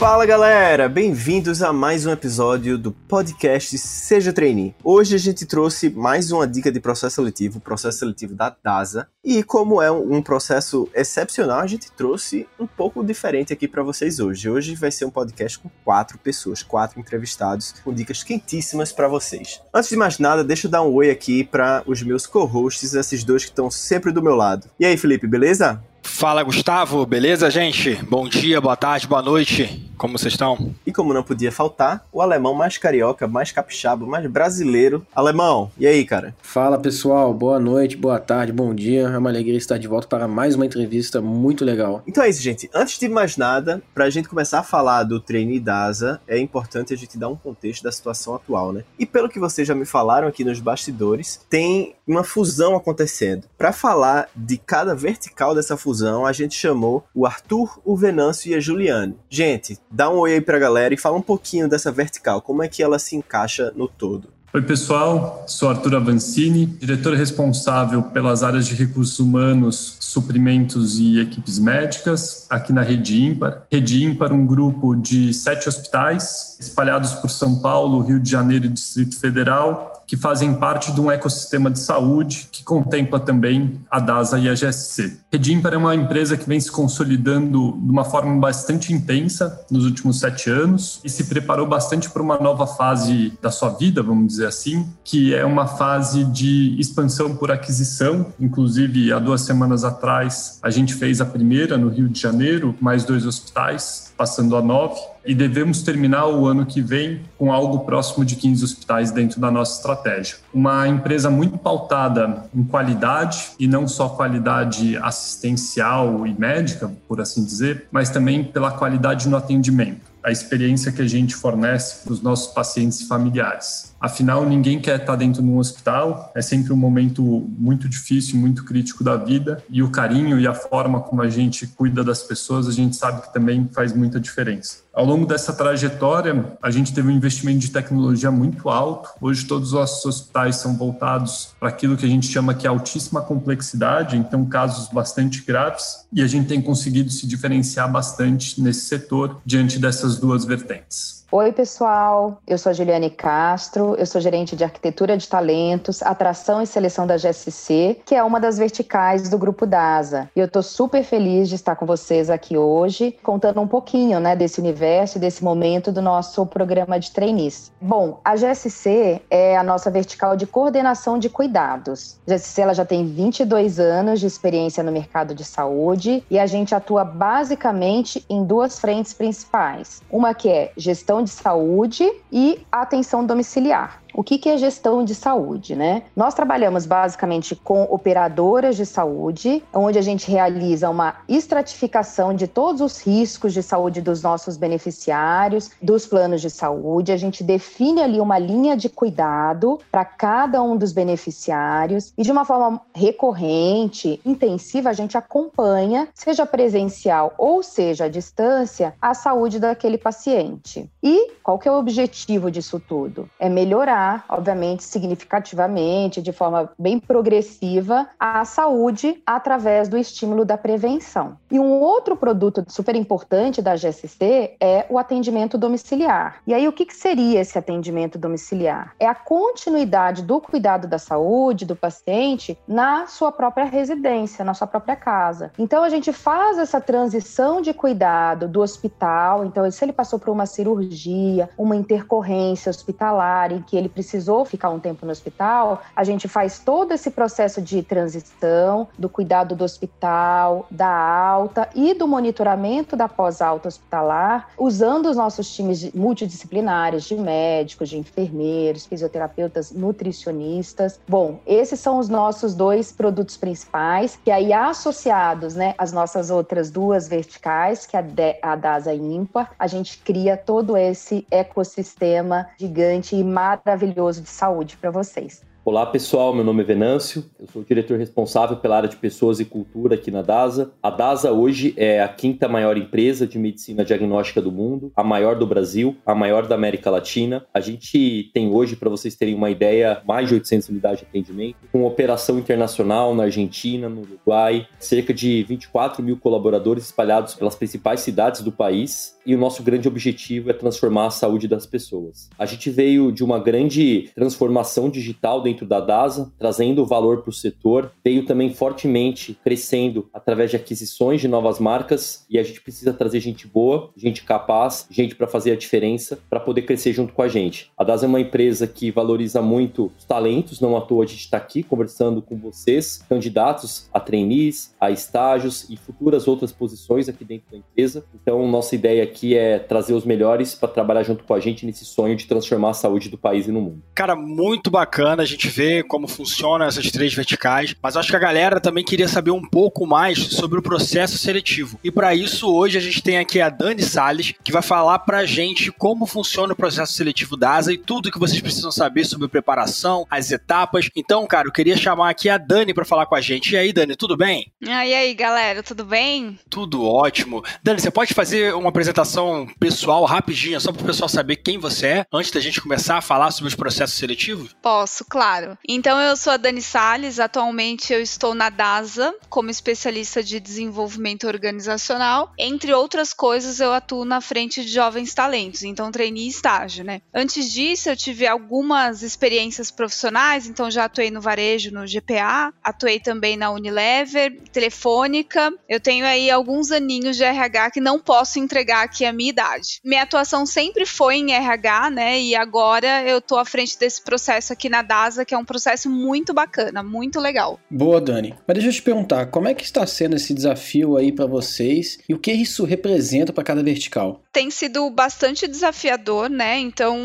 [0.00, 4.74] Fala galera, bem-vindos a mais um episódio do podcast Seja Trainee.
[4.82, 9.06] Hoje a gente trouxe mais uma dica de processo seletivo, processo seletivo da DASA.
[9.22, 14.20] E como é um processo excepcional, a gente trouxe um pouco diferente aqui para vocês
[14.20, 14.48] hoje.
[14.48, 19.60] Hoje vai ser um podcast com quatro pessoas, quatro entrevistados, com dicas quentíssimas para vocês.
[19.72, 23.22] Antes de mais nada, deixa eu dar um oi aqui para os meus co-hosts, esses
[23.22, 24.66] dois que estão sempre do meu lado.
[24.80, 25.84] E aí, Felipe, beleza?
[26.02, 27.96] Fala Gustavo, beleza, gente?
[28.08, 29.89] Bom dia, boa tarde, boa noite.
[30.00, 30.74] Como vocês estão?
[30.86, 35.06] E como não podia faltar, o alemão mais carioca, mais capixaba, mais brasileiro.
[35.14, 36.34] Alemão, e aí, cara?
[36.40, 39.02] Fala pessoal, boa noite, boa tarde, bom dia.
[39.02, 42.02] É uma alegria estar de volta para mais uma entrevista muito legal.
[42.06, 42.70] Então é isso, gente.
[42.74, 46.94] Antes de mais nada, para a gente começar a falar do treine DASA, é importante
[46.94, 48.84] a gente dar um contexto da situação atual, né?
[48.98, 53.46] E pelo que vocês já me falaram aqui nos bastidores, tem uma fusão acontecendo.
[53.58, 58.54] Para falar de cada vertical dessa fusão, a gente chamou o Arthur, o Venâncio e
[58.54, 59.14] a Juliane.
[59.28, 62.68] Gente, dá um oi aí pra galera e fala um pouquinho dessa vertical, como é
[62.68, 64.28] que ela se encaixa no todo.
[64.52, 65.44] Oi, pessoal.
[65.46, 72.72] Sou Arthur Avancini, diretor responsável pelas áreas de recursos humanos, suprimentos e equipes médicas aqui
[72.72, 73.62] na Rede Ímpar.
[73.70, 78.70] Rede Ímpar, um grupo de sete hospitais espalhados por São Paulo, Rio de Janeiro e
[78.70, 84.40] Distrito Federal, que fazem parte de um ecossistema de saúde que contempla também a DASA
[84.40, 85.20] e a GSC.
[85.30, 90.18] Redimper é uma empresa que vem se consolidando de uma forma bastante intensa nos últimos
[90.18, 94.48] sete anos e se preparou bastante para uma nova fase da sua vida, vamos dizer
[94.48, 98.26] assim, que é uma fase de expansão por aquisição.
[98.40, 103.04] Inclusive, há duas semanas atrás, a gente fez a primeira no Rio de Janeiro, mais
[103.04, 108.24] dois hospitais, passando a nove e devemos terminar o ano que vem com algo próximo
[108.24, 110.36] de 15 hospitais dentro da nossa estratégia.
[110.52, 117.44] Uma empresa muito pautada em qualidade e não só qualidade assistencial e médica, por assim
[117.44, 122.20] dizer, mas também pela qualidade no atendimento a experiência que a gente fornece para os
[122.20, 123.89] nossos pacientes e familiares.
[124.00, 127.22] Afinal, ninguém quer estar dentro de um hospital, é sempre um momento
[127.58, 131.66] muito difícil, muito crítico da vida, e o carinho e a forma como a gente
[131.66, 134.78] cuida das pessoas, a gente sabe que também faz muita diferença.
[134.92, 139.10] Ao longo dessa trajetória, a gente teve um investimento de tecnologia muito alto.
[139.20, 142.70] Hoje, todos os nossos hospitais são voltados para aquilo que a gente chama que é
[142.70, 148.86] altíssima complexidade, então casos bastante graves, e a gente tem conseguido se diferenciar bastante nesse
[148.86, 151.19] setor diante dessas duas vertentes.
[151.32, 152.38] Oi, pessoal.
[152.44, 157.06] Eu sou a Juliane Castro, eu sou gerente de arquitetura de talentos, atração e seleção
[157.06, 160.28] da GSC, que é uma das verticais do grupo DASA.
[160.34, 164.34] E eu estou super feliz de estar com vocês aqui hoje, contando um pouquinho, né,
[164.34, 167.70] desse universo desse momento do nosso programa de trainees.
[167.80, 172.18] Bom, a GSC é a nossa vertical de coordenação de cuidados.
[172.26, 176.46] A GSC ela já tem 22 anos de experiência no mercado de saúde e a
[176.46, 180.02] gente atua basicamente em duas frentes principais.
[180.10, 184.02] Uma que é gestão de saúde e atenção domiciliar.
[184.14, 186.02] O que, é gestão de saúde, né?
[186.16, 192.80] Nós trabalhamos basicamente com operadoras de saúde, onde a gente realiza uma estratificação de todos
[192.80, 197.12] os riscos de saúde dos nossos beneficiários, dos planos de saúde.
[197.12, 202.32] A gente define ali uma linha de cuidado para cada um dos beneficiários e de
[202.32, 209.58] uma forma recorrente, intensiva, a gente acompanha, seja presencial ou seja à distância, a saúde
[209.58, 210.90] daquele paciente.
[211.02, 213.28] E qual que é o objetivo disso tudo?
[213.38, 221.36] É melhorar obviamente, significativamente, de forma bem progressiva, a saúde através do estímulo da prevenção.
[221.50, 226.40] E um outro produto super importante da GSC é o atendimento domiciliar.
[226.46, 228.94] E aí, o que, que seria esse atendimento domiciliar?
[228.98, 234.66] É a continuidade do cuidado da saúde do paciente na sua própria residência, na sua
[234.66, 235.52] própria casa.
[235.58, 239.44] Então, a gente faz essa transição de cuidado do hospital.
[239.44, 244.70] Então, se ele passou por uma cirurgia, uma intercorrência hospitalar em que ele precisou ficar
[244.70, 249.64] um tempo no hospital, a gente faz todo esse processo de transição, do cuidado do
[249.64, 257.16] hospital, da alta e do monitoramento da pós-alta hospitalar, usando os nossos times multidisciplinares de
[257.16, 261.00] médicos, de enfermeiros, fisioterapeutas, nutricionistas.
[261.08, 266.70] Bom, esses são os nossos dois produtos principais, que aí associados, né, às nossas outras
[266.70, 273.24] duas verticais, que é a DASA ímpar, a gente cria todo esse ecossistema gigante e
[273.24, 275.42] maravilhoso maravilhoso de saúde para vocês.
[275.62, 279.40] Olá pessoal, meu nome é Venâncio, eu sou o diretor responsável pela área de pessoas
[279.40, 280.72] e cultura aqui na DASA.
[280.82, 285.36] A DASA hoje é a quinta maior empresa de medicina diagnóstica do mundo, a maior
[285.36, 287.44] do Brasil, a maior da América Latina.
[287.52, 291.56] A gente tem hoje, para vocês terem uma ideia, mais de 800 unidades de atendimento,
[291.70, 298.00] com operação internacional na Argentina, no Uruguai, cerca de 24 mil colaboradores espalhados pelas principais
[298.00, 302.28] cidades do país e o nosso grande objetivo é transformar a saúde das pessoas.
[302.38, 307.32] A gente veio de uma grande transformação digital dentro da DASA, trazendo valor para o
[307.32, 312.92] setor, veio também fortemente crescendo através de aquisições de novas marcas e a gente precisa
[312.92, 317.22] trazer gente boa, gente capaz, gente para fazer a diferença, para poder crescer junto com
[317.22, 317.70] a gente.
[317.76, 321.20] A DASA é uma empresa que valoriza muito os talentos, não à toa a gente
[321.20, 327.24] está aqui conversando com vocês, candidatos a trainees, a estágios e futuras outras posições aqui
[327.24, 328.04] dentro da empresa.
[328.14, 331.84] Então, nossa ideia aqui é trazer os melhores para trabalhar junto com a gente nesse
[331.84, 333.82] sonho de transformar a saúde do país e no mundo.
[333.94, 338.20] Cara, muito bacana a gente ver como funcionam essas três verticais, mas acho que a
[338.20, 341.78] galera também queria saber um pouco mais sobre o processo seletivo.
[341.82, 345.18] E para isso, hoje a gente tem aqui a Dani Salles, que vai falar para
[345.18, 349.04] a gente como funciona o processo seletivo da ASA e tudo que vocês precisam saber
[349.04, 350.88] sobre preparação, as etapas.
[350.94, 353.52] Então, cara, eu queria chamar aqui a Dani para falar com a gente.
[353.52, 354.52] E aí, Dani, tudo bem?
[354.66, 356.38] Ah, e aí, galera, tudo bem?
[356.48, 357.42] Tudo ótimo.
[357.62, 361.58] Dani, você pode fazer uma apresentação apresentação pessoal rapidinha, só para o pessoal saber quem
[361.58, 364.54] você é, antes da gente começar a falar sobre os processos seletivos?
[364.62, 365.29] Posso, claro.
[365.68, 371.26] Então, eu sou a Dani Salles, atualmente eu estou na DASA como especialista de desenvolvimento
[371.26, 372.32] organizacional.
[372.38, 377.00] Entre outras coisas, eu atuo na frente de jovens talentos, então treinei estágio, né?
[377.14, 382.98] Antes disso, eu tive algumas experiências profissionais, então já atuei no varejo, no GPA, atuei
[382.98, 385.52] também na Unilever, Telefônica.
[385.68, 389.80] Eu tenho aí alguns aninhos de RH que não posso entregar aqui a minha idade.
[389.84, 392.20] Minha atuação sempre foi em RH, né?
[392.20, 395.88] E agora eu tô à frente desse processo aqui na DASA, que é um processo
[395.88, 397.58] muito bacana, muito legal.
[397.70, 398.34] Boa, Dani.
[398.46, 401.98] Mas deixa eu te perguntar, como é que está sendo esse desafio aí para vocês
[402.08, 404.22] e o que isso representa para cada vertical?
[404.32, 406.58] Tem sido bastante desafiador, né?
[406.58, 406.96] Então,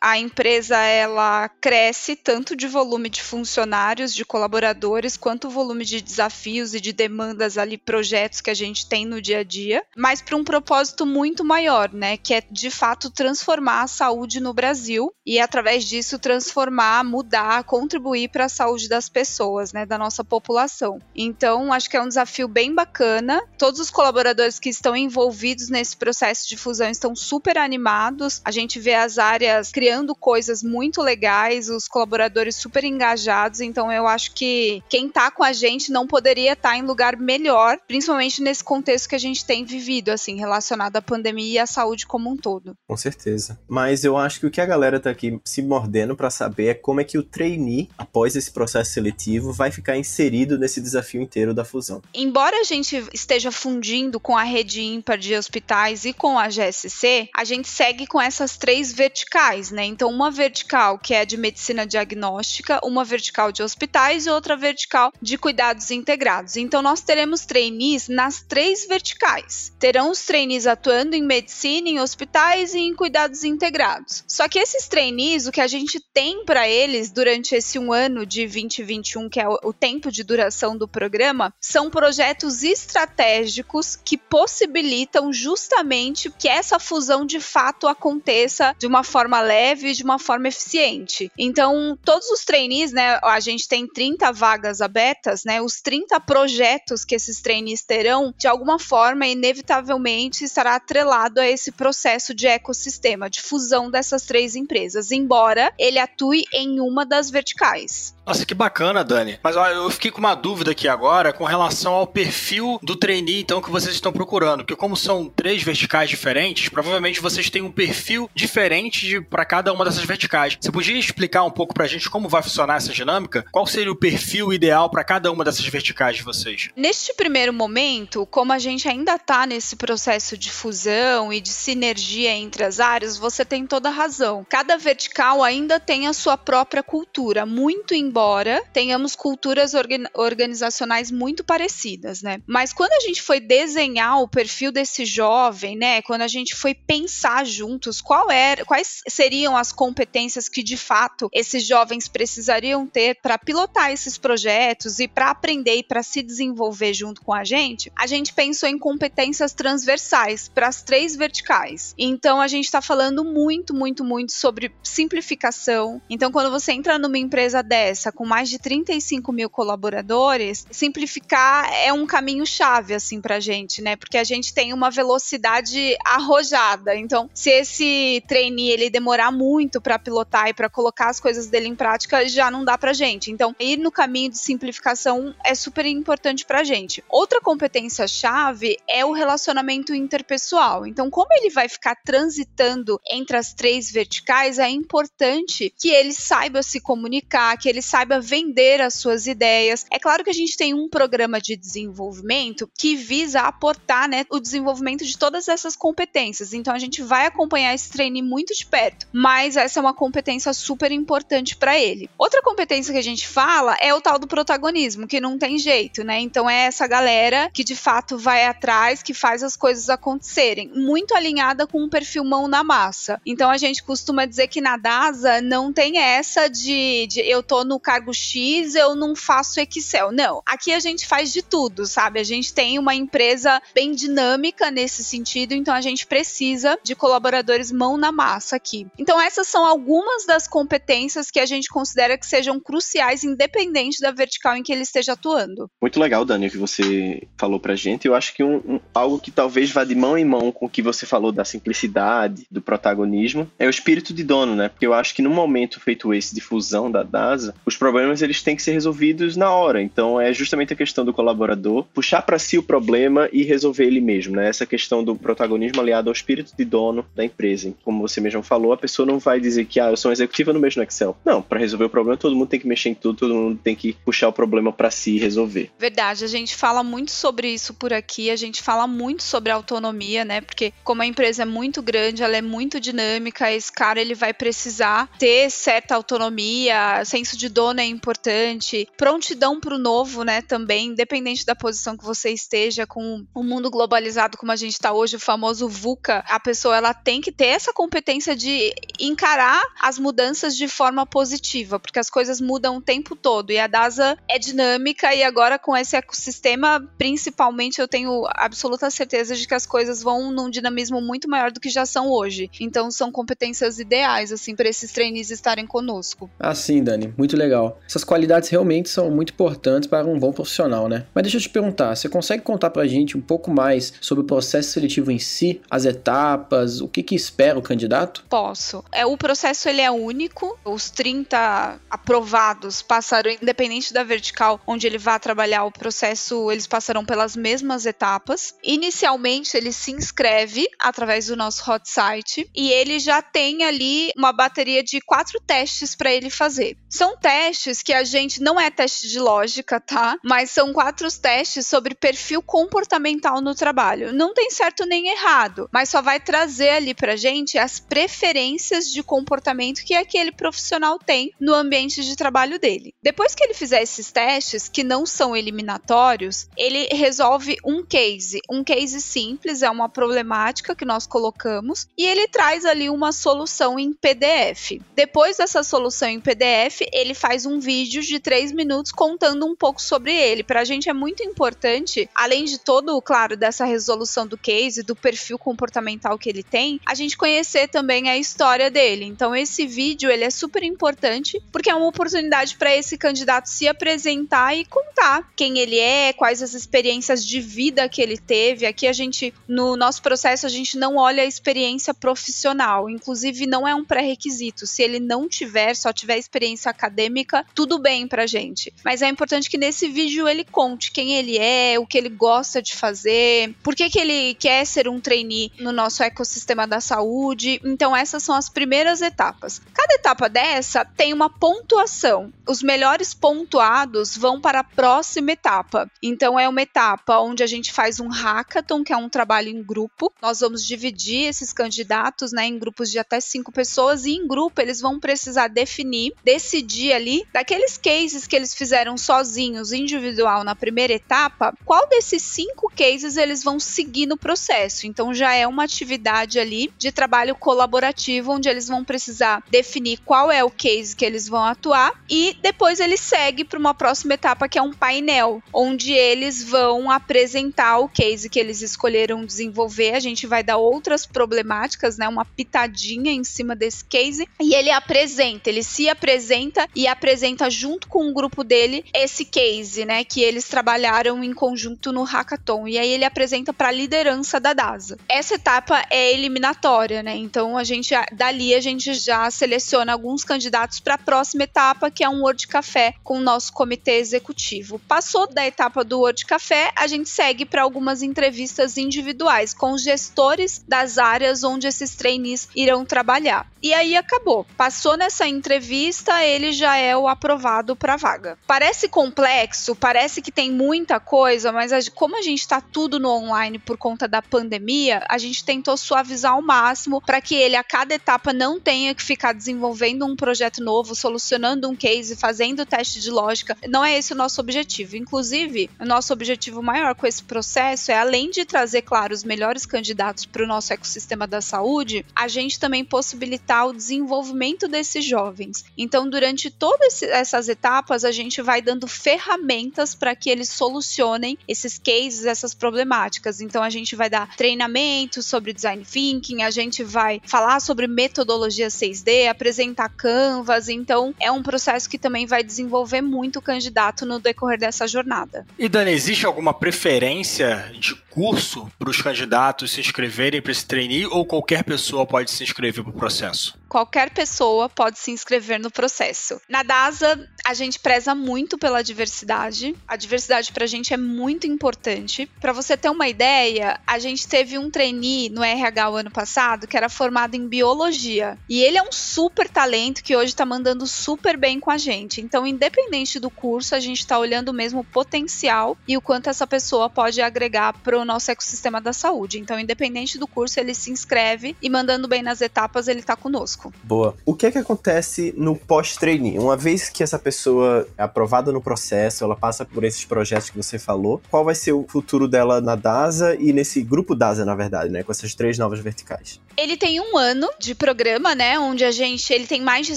[0.00, 6.74] a empresa ela cresce tanto de volume de funcionários, de colaboradores, quanto volume de desafios
[6.74, 10.36] e de demandas ali, projetos que a gente tem no dia a dia, mas para
[10.36, 12.16] um propósito muito maior, né?
[12.16, 18.28] Que é de fato transformar a saúde no Brasil e através disso transformar, mudar, contribuir
[18.28, 19.84] para a saúde das pessoas, né?
[19.86, 21.00] Da nossa população.
[21.14, 23.42] Então, acho que é um desafio bem bacana.
[23.56, 28.40] Todos os colaboradores que estão envolvidos nesse processo de fusão estão super animados.
[28.44, 33.60] A gente vê as áreas criando coisas muito legais, os colaboradores super engajados.
[33.60, 37.16] Então, eu acho que quem está com a gente não poderia estar tá em lugar
[37.16, 41.66] melhor, principalmente nesse contexto que a gente tem vivido, assim, relacionado à pandemia e a
[41.66, 42.76] saúde como um todo.
[42.86, 43.58] Com certeza.
[43.68, 46.74] Mas eu acho que o que a galera tá aqui se mordendo para saber é
[46.74, 51.54] como é que o trainee, após esse processo seletivo, vai ficar inserido nesse desafio inteiro
[51.54, 52.02] da fusão.
[52.12, 57.30] Embora a gente esteja fundindo com a rede ímpar de hospitais e com a GSC,
[57.34, 59.84] a gente segue com essas três verticais, né?
[59.84, 65.12] Então, uma vertical que é de medicina diagnóstica, uma vertical de hospitais e outra vertical
[65.22, 66.56] de cuidados integrados.
[66.56, 69.72] Então, nós teremos trainees nas três verticais.
[69.78, 74.24] Terão os trainees atuando em medicina, em hospitais e em cuidados integrados.
[74.26, 78.24] Só que esses trainees, o que a gente tem para eles durante esse um ano
[78.24, 85.32] de 2021, que é o tempo de duração do programa, são projetos estratégicos que possibilitam
[85.32, 90.48] justamente que essa fusão de fato aconteça de uma forma leve e de uma forma
[90.48, 91.30] eficiente.
[91.38, 97.04] Então, todos os trainees, né, a gente tem 30 vagas abertas, né, os 30 projetos
[97.04, 103.30] que esses trainees terão, de alguma forma, inevitavelmente estará atrelado a esse processo de ecossistema,
[103.30, 108.14] de fusão dessas três empresas, embora ele atue em uma das verticais.
[108.28, 109.38] Nossa, que bacana, Dani.
[109.42, 113.40] Mas olha, eu fiquei com uma dúvida aqui agora com relação ao perfil do trainee,
[113.40, 114.58] então, que vocês estão procurando.
[114.58, 119.82] Porque como são três verticais diferentes, provavelmente vocês têm um perfil diferente para cada uma
[119.82, 120.58] dessas verticais.
[120.60, 123.46] Você podia explicar um pouco pra gente como vai funcionar essa dinâmica?
[123.50, 126.68] Qual seria o perfil ideal para cada uma dessas verticais de vocês?
[126.76, 132.32] Neste primeiro momento, como a gente ainda está nesse processo de fusão e de sinergia
[132.32, 134.44] entre as áreas, você tem toda a razão.
[134.50, 139.74] Cada vertical ainda tem a sua própria cultura, muito embora embora tenhamos culturas
[140.12, 142.42] organizacionais muito parecidas, né?
[142.48, 146.02] Mas quando a gente foi desenhar o perfil desse jovem, né?
[146.02, 151.28] Quando a gente foi pensar juntos qual era, quais seriam as competências que de fato
[151.32, 156.92] esses jovens precisariam ter para pilotar esses projetos e para aprender e para se desenvolver
[156.94, 161.94] junto com a gente, a gente pensou em competências transversais para as três verticais.
[161.96, 166.02] Então a gente está falando muito, muito, muito sobre simplificação.
[166.10, 171.92] Então, quando você entra numa empresa dessa com mais de 35 mil colaboradores, simplificar é
[171.92, 173.96] um caminho chave assim para gente, né?
[173.96, 176.94] Porque a gente tem uma velocidade arrojada.
[176.96, 181.68] Então, se esse trainee ele demorar muito para pilotar e para colocar as coisas dele
[181.68, 183.30] em prática, já não dá para gente.
[183.30, 187.02] Então, ir no caminho de simplificação é super importante para gente.
[187.08, 190.86] Outra competência chave é o relacionamento interpessoal.
[190.86, 196.62] Então, como ele vai ficar transitando entre as três verticais, é importante que ele saiba
[196.62, 199.86] se comunicar, que ele saiba vender as suas ideias.
[199.90, 204.40] É claro que a gente tem um programa de desenvolvimento que visa aportar né, o
[204.40, 206.52] desenvolvimento de todas essas competências.
[206.52, 210.52] Então, a gente vai acompanhar esse treino muito de perto, mas essa é uma competência
[210.52, 212.08] super importante para ele.
[212.18, 216.02] Outra competência que a gente fala é o tal do protagonismo, que não tem jeito,
[216.04, 216.20] né?
[216.20, 221.14] Então, é essa galera que de fato vai atrás, que faz as coisas acontecerem, muito
[221.14, 223.20] alinhada com um perfil mão na massa.
[223.24, 227.64] Então, a gente costuma dizer que na DASA não tem essa de, de eu tô
[227.64, 230.12] no cargo X, eu não faço Excel.
[230.12, 230.42] Não.
[230.46, 232.20] Aqui a gente faz de tudo, sabe?
[232.20, 237.70] A gente tem uma empresa bem dinâmica nesse sentido, então a gente precisa de colaboradores
[237.72, 238.86] mão na massa aqui.
[238.98, 244.10] Então, essas são algumas das competências que a gente considera que sejam cruciais, independente da
[244.10, 245.70] vertical em que ele esteja atuando.
[245.80, 248.06] Muito legal, Dani, o que você falou pra gente.
[248.06, 250.68] Eu acho que um, um, algo que talvez vá de mão em mão com o
[250.68, 254.68] que você falou da simplicidade, do protagonismo, é o espírito de dono, né?
[254.68, 258.42] Porque eu acho que no momento feito esse de fusão da DASA, os problemas eles
[258.42, 259.80] têm que ser resolvidos na hora.
[259.80, 264.00] Então é justamente a questão do colaborador puxar para si o problema e resolver ele
[264.00, 264.48] mesmo, né?
[264.48, 267.72] Essa questão do protagonismo aliado ao espírito de dono da empresa.
[267.84, 270.14] Como você mesmo falou, a pessoa não vai dizer que ah, eu sou um
[270.52, 271.16] no Excel.
[271.24, 273.76] Não, para resolver o problema, todo mundo tem que mexer em tudo, todo mundo tem
[273.76, 275.70] que puxar o problema para si e resolver.
[275.78, 280.24] Verdade, a gente fala muito sobre isso por aqui, a gente fala muito sobre autonomia,
[280.24, 280.40] né?
[280.40, 284.32] Porque como a empresa é muito grande, ela é muito dinâmica, esse cara ele vai
[284.32, 290.40] precisar ter certa autonomia, senso de dono é importante, prontidão para o novo, né?
[290.40, 294.92] Também, independente da posição que você esteja, com o mundo globalizado como a gente está
[294.92, 299.98] hoje, o famoso VUCA, a pessoa ela tem que ter essa competência de encarar as
[299.98, 304.38] mudanças de forma positiva, porque as coisas mudam o tempo todo e a DASA é
[304.38, 310.00] dinâmica e agora com esse ecossistema, principalmente, eu tenho absoluta certeza de que as coisas
[310.00, 312.48] vão num dinamismo muito maior do que já são hoje.
[312.60, 316.30] Então são competências ideais assim para esses trainees estarem conosco.
[316.38, 317.47] Ah, sim, Dani, muito legal.
[317.86, 321.06] Essas qualidades realmente são muito importantes para um bom profissional, né?
[321.14, 324.26] Mas deixa eu te perguntar, você consegue contar pra gente um pouco mais sobre o
[324.26, 328.24] processo seletivo em si, as etapas, o que que espera o candidato?
[328.28, 328.84] Posso.
[328.92, 334.98] É, o processo ele é único, os 30 aprovados passaram independente da vertical onde ele
[334.98, 338.54] vai trabalhar o processo, eles passarão pelas mesmas etapas.
[338.62, 344.32] Inicialmente ele se inscreve através do nosso hot site e ele já tem ali uma
[344.32, 346.76] bateria de quatro testes para ele fazer.
[346.88, 347.37] São testes
[347.84, 350.18] que a gente não é teste de lógica, tá?
[350.24, 354.12] Mas são quatro testes sobre perfil comportamental no trabalho.
[354.12, 359.02] Não tem certo nem errado, mas só vai trazer ali pra gente as preferências de
[359.02, 362.92] comportamento que aquele profissional tem no ambiente de trabalho dele.
[363.02, 368.40] Depois que ele fizer esses testes, que não são eliminatórios, ele resolve um case.
[368.50, 373.78] Um case simples é uma problemática que nós colocamos e ele traz ali uma solução
[373.78, 374.80] em PDF.
[374.94, 379.80] Depois dessa solução em PDF, ele faz um vídeo de três minutos contando um pouco
[379.80, 380.42] sobre ele.
[380.42, 384.96] Para a gente é muito importante, além de todo, claro, dessa resolução do case, do
[384.96, 389.04] perfil comportamental que ele tem, a gente conhecer também a história dele.
[389.04, 393.68] Então esse vídeo ele é super importante porque é uma oportunidade para esse candidato se
[393.68, 398.66] apresentar e contar quem ele é, quais as experiências de vida que ele teve.
[398.66, 403.66] Aqui a gente no nosso processo a gente não olha a experiência profissional, inclusive não
[403.66, 404.66] é um pré-requisito.
[404.66, 407.17] Se ele não tiver, só tiver experiência acadêmica,
[407.54, 408.72] tudo bem pra gente.
[408.84, 412.60] Mas é importante que nesse vídeo ele conte quem ele é, o que ele gosta
[412.60, 417.60] de fazer, por que, que ele quer ser um trainee no nosso ecossistema da saúde.
[417.64, 419.60] Então, essas são as primeiras etapas.
[419.72, 422.32] Cada etapa dessa tem uma pontuação.
[422.46, 425.90] Os melhores pontuados vão para a próxima etapa.
[426.02, 429.62] Então, é uma etapa onde a gente faz um hackathon, que é um trabalho em
[429.62, 430.12] grupo.
[430.20, 434.60] Nós vamos dividir esses candidatos né, em grupos de até cinco pessoas, e em grupo
[434.60, 440.54] eles vão precisar definir, decidir ali ali, daqueles cases que eles fizeram sozinhos, individual, na
[440.54, 444.86] primeira etapa, qual desses cinco cases eles vão seguir no processo.
[444.86, 450.30] Então já é uma atividade ali de trabalho colaborativo, onde eles vão precisar definir qual
[450.30, 454.48] é o case que eles vão atuar e depois ele segue para uma próxima etapa
[454.48, 459.94] que é um painel, onde eles vão apresentar o case que eles escolheram desenvolver.
[459.94, 464.70] A gente vai dar outras problemáticas, né, uma pitadinha em cima desse case e ele
[464.70, 470.20] apresenta, ele se apresenta e apresenta junto com o grupo dele esse case, né, que
[470.20, 472.66] eles trabalharam em conjunto no hackathon.
[472.66, 474.98] E aí ele apresenta para a liderança da DASA.
[475.08, 477.16] Essa etapa é eliminatória, né?
[477.16, 482.02] Então a gente dali a gente já seleciona alguns candidatos para a próxima etapa, que
[482.02, 484.78] é um Word Café com o nosso comitê executivo.
[484.80, 489.82] Passou da etapa do Word Café, a gente segue para algumas entrevistas individuais com os
[489.82, 493.50] gestores das áreas onde esses trainees irão trabalhar.
[493.62, 494.46] E aí acabou.
[494.56, 498.38] Passou nessa entrevista, ele já é o aprovado para vaga.
[498.46, 503.10] Parece complexo, parece que tem muita coisa, mas a, como a gente está tudo no
[503.10, 507.64] online por conta da pandemia, a gente tentou suavizar ao máximo para que ele a
[507.64, 513.00] cada etapa não tenha que ficar desenvolvendo um projeto novo, solucionando um case, fazendo teste
[513.00, 513.56] de lógica.
[513.68, 514.96] Não é esse o nosso objetivo.
[514.96, 519.66] Inclusive, o nosso objetivo maior com esse processo é além de trazer, claro, os melhores
[519.66, 525.64] candidatos para o nosso ecossistema da saúde, a gente também possibilitar o desenvolvimento desses jovens.
[525.76, 531.78] Então, durante todas essas etapas, a gente vai dando ferramentas para que eles solucionem esses
[531.78, 533.40] cases, essas problemáticas.
[533.40, 538.68] Então, a gente vai dar treinamento sobre design thinking, a gente vai falar sobre metodologia
[538.68, 540.68] 6D, apresentar canvas.
[540.68, 545.46] Então, é um processo que também vai desenvolver muito o candidato no decorrer dessa jornada.
[545.58, 551.06] E Dani, existe alguma preferência de curso para os candidatos se inscreverem para esse trainee
[551.06, 553.56] ou qualquer pessoa pode se inscrever para o processo?
[553.68, 556.40] Qualquer pessoa pode se inscrever no processo.
[556.48, 559.76] Na DASA, a gente preza muito pela diversidade.
[559.86, 562.30] A diversidade para a gente é muito importante.
[562.40, 566.66] Para você ter uma ideia, a gente teve um trainee no RH o ano passado
[566.66, 568.38] que era formado em biologia.
[568.48, 572.20] E ele é um super talento que hoje está mandando super bem com a gente.
[572.22, 576.46] Então, independente do curso, a gente está olhando mesmo o potencial e o quanto essa
[576.46, 579.38] pessoa pode agregar para o nosso ecossistema da saúde.
[579.38, 583.57] Então, independente do curso, ele se inscreve e mandando bem nas etapas, ele está conosco.
[583.82, 584.14] Boa.
[584.24, 586.38] O que é que acontece no pós-trainee?
[586.38, 590.56] Uma vez que essa pessoa é aprovada no processo, ela passa por esses projetos que
[590.56, 594.54] você falou, qual vai ser o futuro dela na DASA e nesse grupo DASA, na
[594.54, 595.02] verdade, né?
[595.02, 596.40] Com essas três novas verticais?
[596.58, 598.58] Ele tem um ano de programa, né?
[598.58, 599.32] Onde a gente.
[599.32, 599.96] Ele tem mais de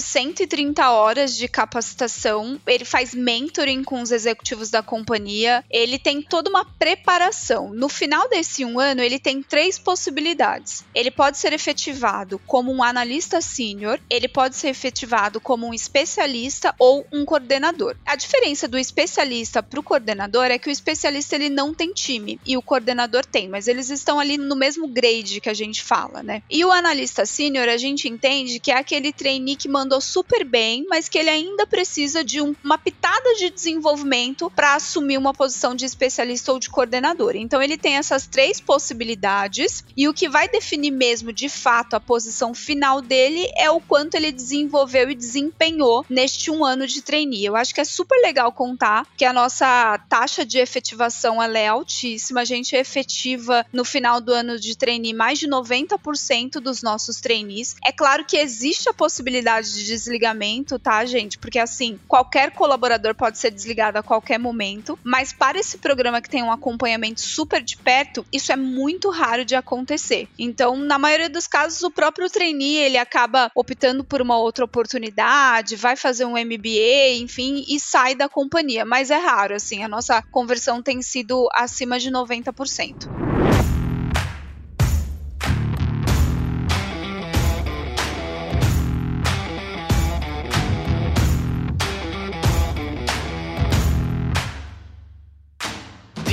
[0.00, 2.60] 130 horas de capacitação.
[2.64, 5.64] Ele faz mentoring com os executivos da companhia.
[5.68, 7.72] Ele tem toda uma preparação.
[7.74, 10.84] No final desse um ano, ele tem três possibilidades.
[10.94, 16.72] Ele pode ser efetivado como um analista sênior, ele pode ser efetivado como um especialista
[16.78, 17.96] ou um coordenador.
[18.06, 22.38] A diferença do especialista para o coordenador é que o especialista ele não tem time
[22.46, 26.22] e o coordenador tem, mas eles estão ali no mesmo grade que a gente fala,
[26.22, 26.40] né?
[26.54, 30.84] E o analista sênior a gente entende que é aquele trainee que mandou super bem,
[30.86, 35.74] mas que ele ainda precisa de um, uma pitada de desenvolvimento para assumir uma posição
[35.74, 37.36] de especialista ou de coordenador.
[37.36, 42.00] Então ele tem essas três possibilidades e o que vai definir mesmo de fato a
[42.00, 47.46] posição final dele é o quanto ele desenvolveu e desempenhou neste um ano de trainee.
[47.46, 52.42] Eu acho que é super legal contar que a nossa taxa de efetivação é altíssima.
[52.42, 57.74] A gente efetiva no final do ano de trainee mais de 90% dos nossos trainees.
[57.84, 61.38] É claro que existe a possibilidade de desligamento, tá, gente?
[61.38, 66.30] Porque assim, qualquer colaborador pode ser desligado a qualquer momento, mas para esse programa que
[66.30, 70.28] tem um acompanhamento super de perto, isso é muito raro de acontecer.
[70.38, 75.76] Então, na maioria dos casos, o próprio trainee ele acaba optando por uma outra oportunidade,
[75.76, 78.84] vai fazer um MBA, enfim, e sai da companhia.
[78.84, 83.21] Mas é raro, assim, a nossa conversão tem sido acima de 90%.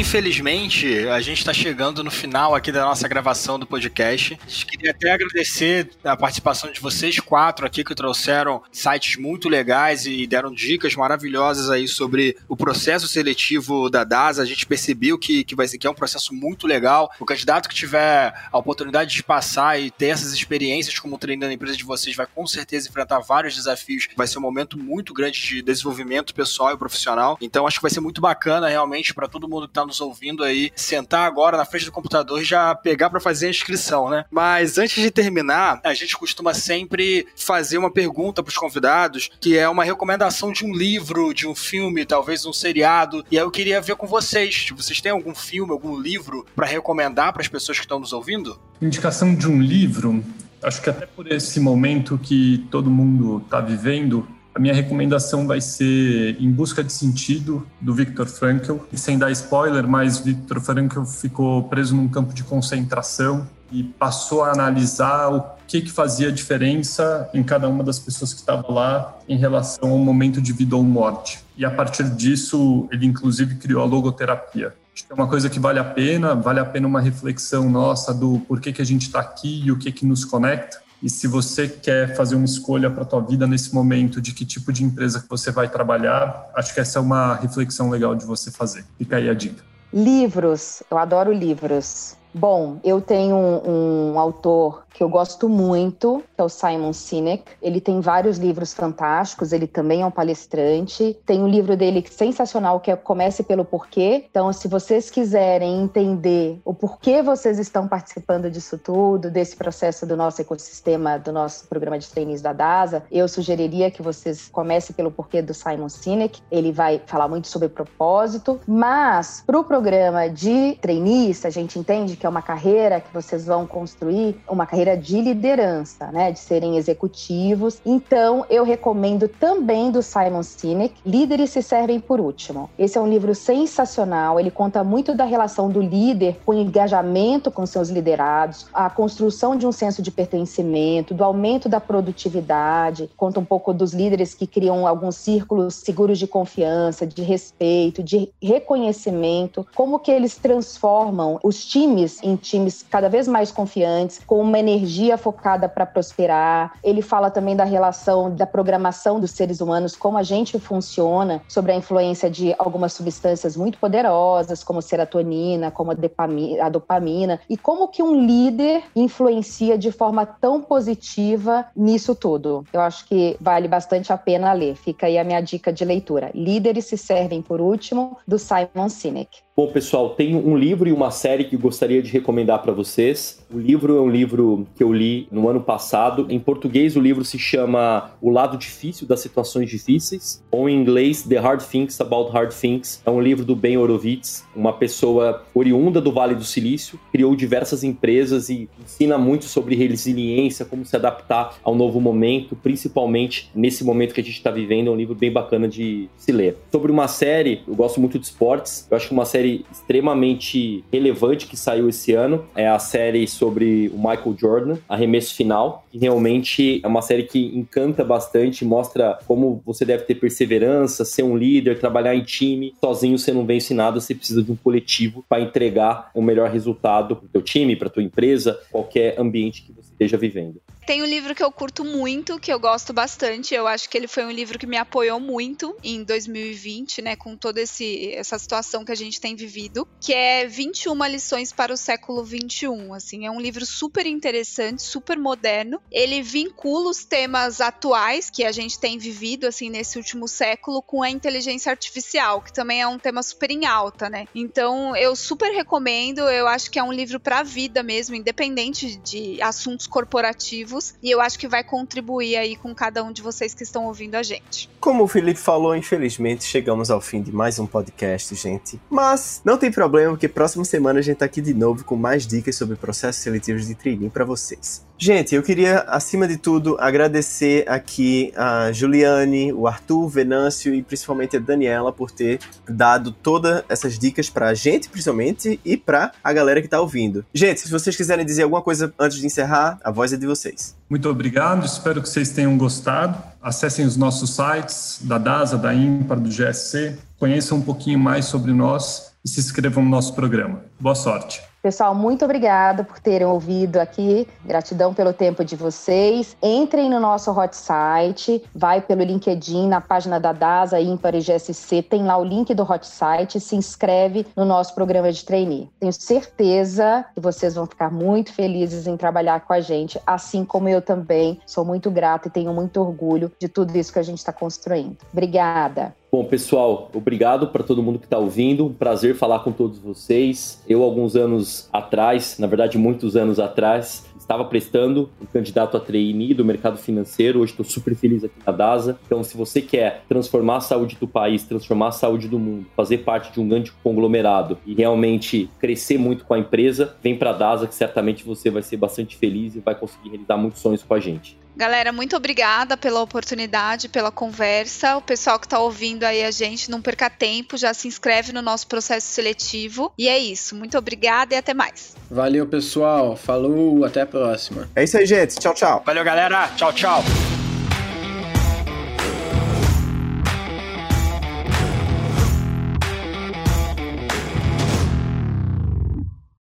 [0.09, 4.35] Infelizmente, a gente está chegando no final aqui da nossa gravação do podcast.
[4.67, 10.25] Queria até agradecer a participação de vocês quatro aqui que trouxeram sites muito legais e
[10.25, 14.41] deram dicas maravilhosas aí sobre o processo seletivo da DASA.
[14.41, 17.11] A gente percebeu que, que vai ser que é um processo muito legal.
[17.19, 21.53] O candidato que tiver a oportunidade de passar e ter essas experiências como treinando na
[21.53, 24.07] empresa de vocês vai com certeza enfrentar vários desafios.
[24.17, 27.37] Vai ser um momento muito grande de desenvolvimento pessoal e profissional.
[27.39, 30.43] Então acho que vai ser muito bacana realmente para todo mundo que está nos ouvindo
[30.43, 34.25] aí sentar agora na frente do computador e já pegar para fazer a inscrição, né?
[34.31, 39.57] Mas antes de terminar, a gente costuma sempre fazer uma pergunta para os convidados, que
[39.57, 43.25] é uma recomendação de um livro, de um filme, talvez um seriado.
[43.31, 47.33] E aí eu queria ver com vocês, vocês têm algum filme, algum livro para recomendar
[47.33, 48.59] para as pessoas que estão nos ouvindo?
[48.81, 50.23] Indicação de um livro,
[50.61, 55.61] acho que até por esse momento que todo mundo está vivendo, a minha recomendação vai
[55.61, 58.77] ser Em Busca de Sentido, do Viktor Frankl.
[58.91, 64.43] E sem dar spoiler, mas Viktor Frankl ficou preso num campo de concentração e passou
[64.43, 69.17] a analisar o que, que fazia diferença em cada uma das pessoas que estavam lá
[69.27, 71.39] em relação ao momento de vida ou morte.
[71.55, 74.73] E a partir disso, ele inclusive criou a logoterapia.
[74.93, 78.13] Acho que é uma coisa que vale a pena, vale a pena uma reflexão nossa
[78.13, 80.81] do porquê que a gente está aqui e o que, que nos conecta.
[81.01, 84.45] E se você quer fazer uma escolha para a tua vida nesse momento de que
[84.45, 88.25] tipo de empresa que você vai trabalhar, acho que essa é uma reflexão legal de
[88.25, 88.85] você fazer.
[88.97, 89.63] Fica aí a dica.
[89.93, 92.15] Livros, eu adoro livros.
[92.33, 97.45] Bom, eu tenho um, um, autor que eu gosto muito, que é o Simon Sinek.
[97.61, 101.17] Ele tem vários livros fantásticos, ele também é um palestrante.
[101.25, 104.25] Tem um livro dele sensacional que é Comece pelo Porquê.
[104.29, 110.17] Então, se vocês quiserem entender o porquê vocês estão participando disso tudo, desse processo do
[110.17, 115.11] nosso ecossistema, do nosso programa de trainees da DASA, eu sugeriria que vocês comecem pelo
[115.11, 116.41] porquê do Simon Sinek.
[116.51, 122.17] Ele vai falar muito sobre propósito, mas para o programa de trainees, a gente entende
[122.17, 126.77] que é uma carreira que vocês vão construir, uma carreira de liderança, né, de serem
[126.77, 127.79] executivos.
[127.85, 132.69] Então, eu recomendo também do Simon Sinek, Líderes se servem por último.
[132.77, 137.51] Esse é um livro sensacional, ele conta muito da relação do líder com o engajamento
[137.51, 143.39] com seus liderados, a construção de um senso de pertencimento, do aumento da produtividade, conta
[143.39, 149.65] um pouco dos líderes que criam alguns círculos seguros de confiança, de respeito, de reconhecimento,
[149.75, 155.17] como que eles transformam os times em times cada vez mais confiantes, com uma energia
[155.17, 156.73] focada para prosperar.
[156.83, 161.71] Ele fala também da relação da programação dos seres humanos, como a gente funciona, sobre
[161.71, 168.03] a influência de algumas substâncias muito poderosas, como serotonina, como a dopamina, e como que
[168.03, 172.63] um líder influencia de forma tão positiva nisso tudo.
[172.71, 174.75] Eu acho que vale bastante a pena ler.
[174.75, 176.31] Fica aí a minha dica de leitura.
[176.33, 179.48] Líderes se servem por último, do Simon Sinek.
[179.59, 183.45] Bom, pessoal, tem um livro e uma série que gostaria de recomendar para vocês.
[183.53, 186.27] O livro é um livro que eu li no ano passado.
[186.29, 191.23] Em português, o livro se chama O Lado Difícil das Situações Difíceis, ou em inglês,
[191.23, 193.01] The Hard Things About Hard Things.
[193.05, 197.83] É um livro do Ben Horowitz, uma pessoa oriunda do Vale do Silício, criou diversas
[197.83, 204.13] empresas e ensina muito sobre resiliência, como se adaptar ao novo momento, principalmente nesse momento
[204.13, 204.87] que a gente está vivendo.
[204.87, 206.55] É um livro bem bacana de se ler.
[206.71, 208.87] Sobre uma série, eu gosto muito de esportes.
[208.89, 212.45] Eu acho que uma série série extremamente relevante que saiu esse ano.
[212.55, 217.57] É a série sobre o Michael Jordan, Arremesso Final, que realmente é uma série que
[217.57, 222.73] encanta bastante, mostra como você deve ter perseverança, ser um líder, trabalhar em time.
[222.79, 227.15] Sozinho você não vence nada, você precisa de um coletivo para entregar o melhor resultado
[227.15, 230.61] para o teu time, para tua empresa, qualquer ambiente que você esteja vivendo.
[230.89, 233.53] Tem um livro que eu curto muito, que eu gosto bastante.
[233.53, 237.37] Eu acho que ele foi um livro que me apoiou muito em 2020, né, com
[237.37, 241.77] toda esse, essa situação que a gente tem vivido, que é 21 lições para o
[241.77, 242.91] século 21.
[242.91, 245.79] Assim, é um livro super interessante, super moderno.
[245.91, 251.03] Ele vincula os temas atuais que a gente tem vivido assim nesse último século com
[251.03, 254.25] a inteligência artificial, que também é um tema super em alta, né?
[254.33, 256.21] Então, eu super recomendo.
[256.21, 261.11] Eu acho que é um livro para a vida mesmo, independente de assuntos corporativos e
[261.11, 264.23] eu acho que vai contribuir aí com cada um de vocês que estão ouvindo a
[264.23, 264.69] gente.
[264.79, 268.79] Como o Felipe falou, infelizmente chegamos ao fim de mais um podcast, gente.
[268.89, 272.25] Mas não tem problema, porque próxima semana a gente tá aqui de novo com mais
[272.25, 274.88] dicas sobre processos seletivos de training para vocês.
[275.01, 281.37] Gente, eu queria, acima de tudo, agradecer aqui a Juliane, o Arthur, Venâncio e principalmente
[281.37, 286.61] a Daniela por ter dado todas essas dicas pra gente, principalmente, e pra a galera
[286.61, 287.25] que tá ouvindo.
[287.33, 290.75] Gente, se vocês quiserem dizer alguma coisa antes de encerrar, a voz é de vocês.
[290.89, 293.17] Muito obrigado, espero que vocês tenham gostado.
[293.41, 298.51] Acessem os nossos sites da DASA, da IMPAR, do GSC, conheçam um pouquinho mais sobre
[298.51, 300.61] nós e se inscrevam no nosso programa.
[300.77, 301.48] Boa sorte!
[301.61, 304.25] Pessoal, muito obrigada por terem ouvido aqui.
[304.45, 306.37] Gratidão pelo tempo de vocês.
[306.41, 311.81] Entrem no nosso hot site, vai pelo LinkedIn, na página da DASA, Ímpar e GSC,
[311.81, 315.69] tem lá o link do hot site, se inscreve no nosso programa de trainee.
[315.79, 320.69] Tenho certeza que vocês vão ficar muito felizes em trabalhar com a gente, assim como
[320.69, 321.41] eu também.
[321.45, 324.97] Sou muito grata e tenho muito orgulho de tudo isso que a gente está construindo.
[325.11, 325.93] Obrigada.
[326.11, 328.65] Bom, pessoal, obrigado para todo mundo que está ouvindo.
[328.65, 330.59] Um prazer falar com todos vocês.
[330.67, 336.33] Eu, alguns anos atrás, na verdade, muitos anos atrás, estava prestando um candidato a trainee
[336.33, 337.41] do mercado financeiro.
[337.41, 338.99] Hoje estou super feliz aqui na DASA.
[339.05, 342.99] Então, se você quer transformar a saúde do país, transformar a saúde do mundo, fazer
[342.99, 347.33] parte de um grande conglomerado e realmente crescer muito com a empresa, vem para a
[347.33, 350.95] DASA que certamente você vai ser bastante feliz e vai conseguir realizar muitos sonhos com
[350.95, 351.37] a gente.
[351.59, 354.95] Galera, muito obrigada pela oportunidade, pela conversa.
[354.95, 358.41] O pessoal que está ouvindo aí a gente, não perca tempo, já se inscreve no
[358.41, 359.91] nosso processo seletivo.
[359.97, 360.55] E é isso.
[360.55, 361.97] Muito obrigada e até mais.
[362.09, 363.17] Valeu, pessoal.
[363.17, 364.69] Falou, até a próxima.
[364.73, 365.35] É isso aí, gente.
[365.35, 365.83] Tchau, tchau.
[365.85, 366.47] Valeu, galera.
[366.55, 367.03] Tchau, tchau.